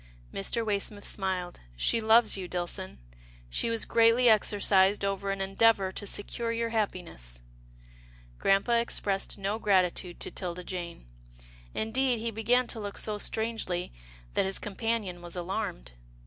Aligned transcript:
Mr. 0.33 0.65
Waysmith 0.65 1.05
smiled." 1.05 1.59
She 1.85 2.01
loves 2.01 2.35
you, 2.35 2.49
Dillson. 2.49 2.97
She 3.51 3.69
was 3.69 3.85
greatly 3.85 4.29
exercised 4.29 5.05
over 5.05 5.29
an 5.29 5.41
endeavour 5.41 5.91
to 5.91 6.07
secure 6.07 6.51
your 6.51 6.69
happiness." 6.69 7.43
Grampa 8.39 8.79
expressed 8.79 9.37
no 9.37 9.59
gratitude 9.59 10.19
to 10.21 10.31
'Tilda 10.31 10.63
Jane. 10.63 11.05
Indeed, 11.75 12.17
he 12.17 12.31
began 12.31 12.65
to 12.65 12.79
look 12.79 12.97
so 12.97 13.19
strangely 13.19 13.93
that 14.33 14.45
his 14.45 14.57
com 14.57 14.73
panion 14.75 15.21
was 15.21 15.35
alarmed. 15.35 15.91